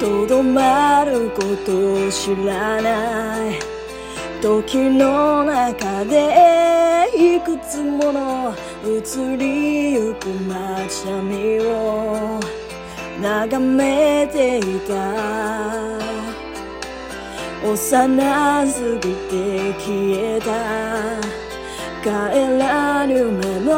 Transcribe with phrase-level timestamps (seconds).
[0.00, 3.58] とどまることを知らない。
[4.42, 12.40] 時の中でいくつもの移りゆく街並みを
[13.22, 14.94] 眺めていた。
[17.66, 19.86] 幼すぎて消
[20.36, 20.44] えた。
[22.02, 22.08] 帰
[22.58, 23.70] らぬ目の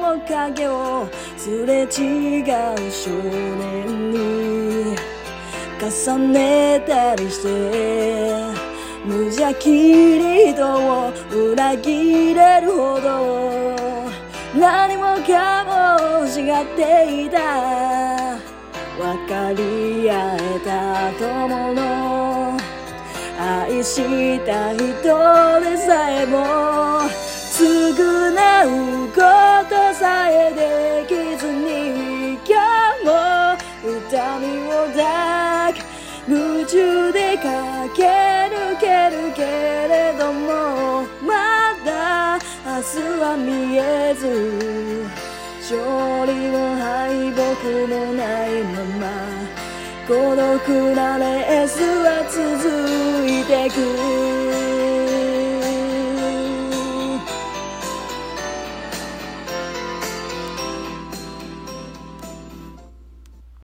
[0.00, 2.46] 面影をすれ違う
[2.90, 4.37] 少年に
[5.80, 7.48] 重ねたりして
[9.06, 13.78] 無邪気に人を裏切れるほど
[14.58, 18.36] 何もかも違っていた
[18.98, 22.56] 分かり合えた友の
[23.38, 24.82] 愛した人
[25.60, 26.26] でさえ
[36.28, 39.42] 夢中で駆け抜けるけ
[39.88, 45.06] れどもまだ明日は見えず
[45.62, 47.40] 勝利も敗北
[47.88, 49.08] もないまま
[50.06, 53.97] 孤独なレースは続いてく。